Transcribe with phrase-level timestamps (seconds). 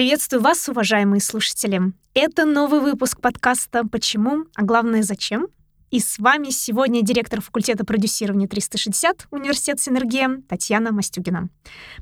[0.00, 1.92] Приветствую вас, уважаемые слушатели.
[2.14, 5.48] Это новый выпуск подкаста «Почему?», а главное «Зачем?».
[5.90, 11.50] И с вами сегодня директор факультета продюсирования 360 Университет Синергия Татьяна Мастюгина.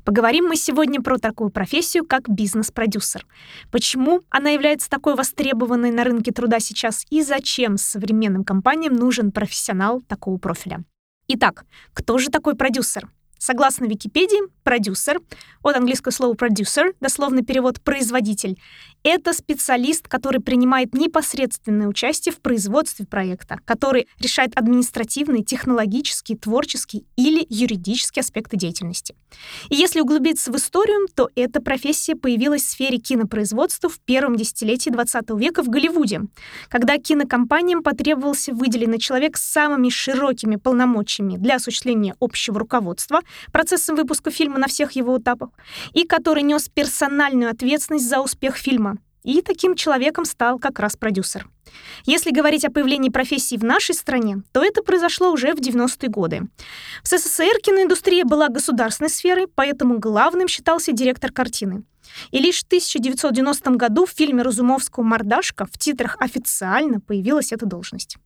[0.05, 3.27] Поговорим мы сегодня про такую профессию, как бизнес-продюсер.
[3.69, 9.99] Почему она является такой востребованной на рынке труда сейчас и зачем современным компаниям нужен профессионал
[9.99, 10.85] такого профиля.
[11.27, 13.09] Итак, кто же такой продюсер?
[13.39, 15.21] Согласно Википедии, продюсер,
[15.63, 18.59] от английского слова producer, дословный перевод «производитель»,
[19.01, 27.45] это специалист, который принимает непосредственное участие в производстве проекта, который решает административные, технологические, творческие или
[27.49, 29.15] юридические аспекты деятельности.
[29.69, 34.89] И если углубиться в историю, то эта профессия появилась в сфере кинопроизводства в первом десятилетии
[34.89, 36.21] 20 века в Голливуде,
[36.67, 43.21] когда кинокомпаниям потребовался выделенный человек с самыми широкими полномочиями для осуществления общего руководства
[43.51, 45.49] процессом выпуска фильма на всех его этапах,
[45.93, 51.49] и который нес персональную ответственность за успех фильма, и таким человеком стал как раз продюсер.
[52.05, 56.41] Если говорить о появлении профессии в нашей стране, то это произошло уже в 90-е годы.
[57.03, 61.83] В СССР киноиндустрия была государственной сферой, поэтому главным считался директор картины.
[62.31, 68.17] И лишь в 1990 году в фильме Разумовского «Мордашка» в титрах официально появилась эта должность.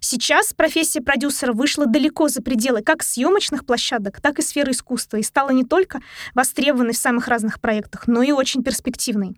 [0.00, 5.22] Сейчас профессия продюсера вышла далеко за пределы как съемочных площадок, так и сферы искусства и
[5.22, 6.00] стала не только
[6.34, 9.36] востребованной в самых разных проектах, но и очень перспективной.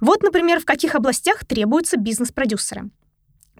[0.00, 2.90] Вот, например, в каких областях требуются бизнес-продюсеры.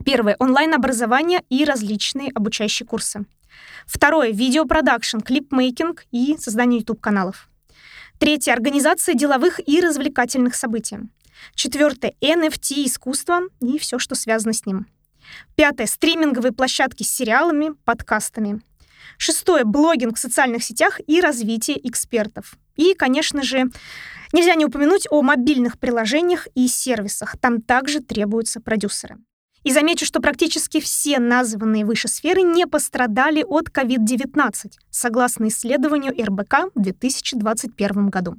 [0.05, 3.25] Первое— онлайн-образование и различные обучающие курсы.
[3.86, 7.48] Второе— видеопродакшн, клипмейкинг и создание YouTube-каналов.
[8.19, 10.98] Третье— организация деловых и развлекательных событий.
[11.55, 14.86] Четвертое— NFT, искусство и все, что связано с ним.
[15.56, 18.60] Пятое— стриминговые площадки с сериалами, подкастами.
[19.16, 22.58] Шестое— блогинг в социальных сетях и развитие экспертов.
[22.76, 23.70] И, конечно же,
[24.32, 27.36] нельзя не упомянуть о мобильных приложениях и сервисах.
[27.38, 29.18] Там также требуются продюсеры.
[29.64, 36.72] И замечу, что практически все названные выше сферы не пострадали от COVID-19, согласно исследованию РБК
[36.74, 38.36] в 2021 году.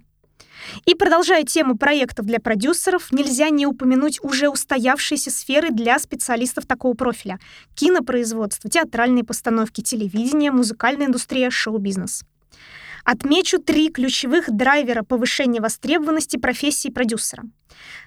[0.85, 6.93] И продолжая тему проектов для продюсеров, нельзя не упомянуть уже устоявшиеся сферы для специалистов такого
[6.93, 7.39] профиля.
[7.75, 12.23] Кинопроизводство, театральные постановки, телевидение, музыкальная индустрия, шоу-бизнес.
[13.05, 17.43] Отмечу три ключевых драйвера повышения востребованности профессии продюсера.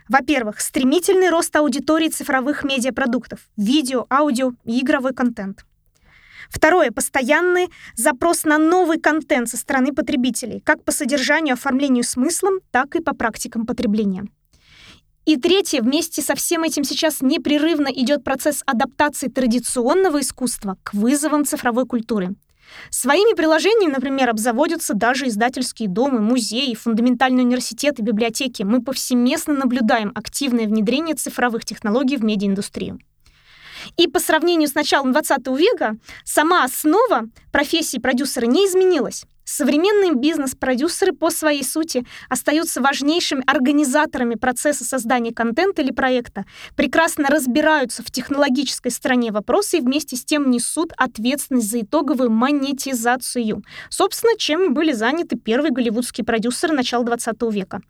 [0.08, 5.64] Во-первых, стремительный рост аудитории цифровых медиапродуктов, видео, аудио и игровой контент.
[6.48, 12.96] Второе— постоянный запрос на новый контент со стороны потребителей, как по содержанию, оформлению смыслом, так
[12.96, 14.24] и по практикам потребления.
[15.24, 21.44] И третье, вместе со всем этим сейчас непрерывно идет процесс адаптации традиционного искусства к вызовам
[21.44, 22.34] цифровой культуры.
[22.90, 28.62] Своими приложениями, например, обзаводятся даже издательские домы, музеи, фундаментальные университеты, библиотеки.
[28.62, 32.98] Мы повсеместно наблюдаем активное внедрение цифровых технологий в медиаиндустрию.
[33.96, 39.24] И по сравнению с началом 20 века сама основа профессии продюсера не изменилась.
[39.44, 46.44] Современные бизнес-продюсеры по своей сути остаются важнейшими организаторами процесса создания контента или проекта,
[46.76, 53.64] прекрасно разбираются в технологической стороне вопроса и вместе с тем несут ответственность за итоговую монетизацию.
[53.90, 57.80] Собственно, чем были заняты первые голливудские продюсеры начала 20 века.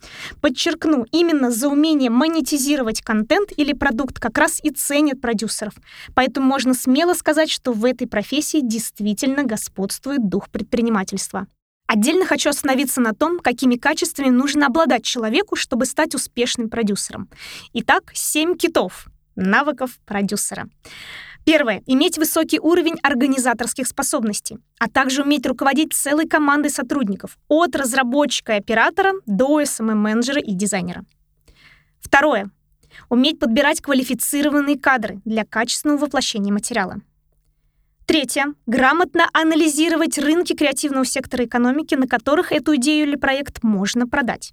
[0.40, 5.74] Подчеркну, именно за умение монетизировать контент или продукт как раз и ценят продюсеров.
[6.14, 11.46] Поэтому можно смело сказать, что в этой профессии действительно господствует дух предпринимательства.
[11.92, 17.28] Отдельно хочу остановиться на том, какими качествами нужно обладать человеку, чтобы стать успешным продюсером.
[17.74, 20.70] Итак, семь китов навыков продюсера.
[21.44, 21.82] Первое.
[21.84, 28.58] Иметь высокий уровень организаторских способностей, а также уметь руководить целой командой сотрудников, от разработчика и
[28.58, 31.04] оператора до SMM-менеджера и дизайнера.
[32.00, 32.50] Второе.
[33.10, 37.02] Уметь подбирать квалифицированные кадры для качественного воплощения материала.
[38.12, 38.52] Третье.
[38.66, 44.52] Грамотно анализировать рынки креативного сектора экономики, на которых эту идею или проект можно продать.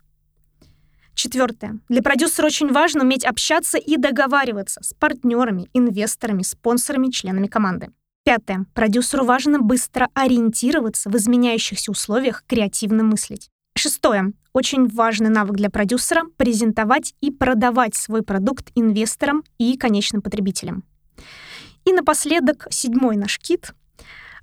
[1.14, 1.80] Четвертое.
[1.90, 7.90] Для продюсера очень важно уметь общаться и договариваться с партнерами, инвесторами, спонсорами, членами команды.
[8.24, 8.66] Пятое.
[8.74, 13.50] Продюсеру важно быстро ориентироваться в изменяющихся условиях, креативно мыслить.
[13.76, 14.32] Шестое.
[14.54, 20.86] Очень важный навык для продюсера— презентовать и продавать свой продукт инвесторам и конечным потребителям.
[21.86, 23.74] И напоследок, седьмой наш кит.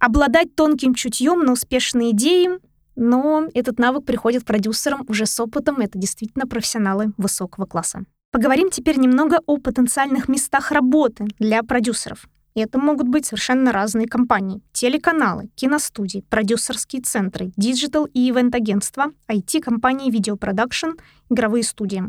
[0.00, 2.50] Обладать тонким чутьем на успешные идеи,
[2.96, 8.04] но этот навык приходит продюсерам уже с опытом, это действительно профессионалы высокого класса.
[8.32, 12.26] Поговорим теперь немного о потенциальных местах работы для продюсеров.
[12.54, 14.62] Это могут быть совершенно разные компании.
[14.72, 20.92] Телеканалы, киностудии, продюсерские центры, digital и event-агентства, IT-компании, видеопродакшн,
[21.28, 22.04] игровые студии.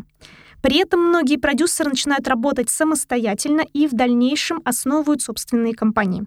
[0.62, 6.26] При этом многие продюсеры начинают работать самостоятельно и в дальнейшем основывают собственные компании.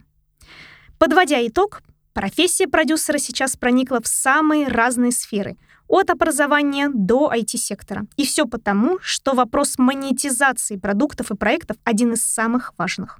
[0.99, 1.82] Подводя итог,
[2.12, 5.56] профессия продюсера сейчас проникла в самые разные сферы,
[5.88, 8.06] от образования до IT-сектора.
[8.17, 13.19] И все потому, что вопрос монетизации продуктов и проектов один из самых важных.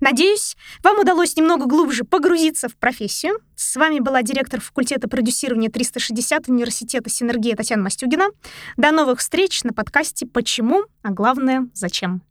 [0.00, 3.38] Надеюсь, вам удалось немного глубже погрузиться в профессию.
[3.54, 8.28] С вами была директор факультета продюсирования 360 университета Синергия Татьяна Мастюгина.
[8.76, 12.22] До новых встреч на подкасте «Почему?», а главное, зачем?